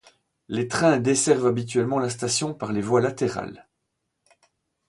Les 0.47 0.67
trains 0.67 0.97
desservent 0.97 1.45
habituellement 1.45 1.99
la 1.99 2.09
station 2.09 2.55
par 2.55 2.73
les 2.73 2.81
voies 2.81 3.01
latérales. 3.01 3.67